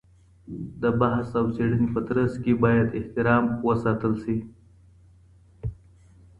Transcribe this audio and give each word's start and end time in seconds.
د 0.81 0.83
بحث 1.01 1.29
او 1.39 1.45
څيړني 1.55 1.87
په 1.95 2.01
ترڅ 2.07 2.33
کي 2.43 2.53
بايد 2.63 2.87
احترام 2.99 3.43
وساتل 3.67 4.13
سي. 4.23 4.37